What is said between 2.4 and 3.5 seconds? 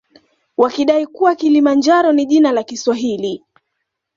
la kiswahili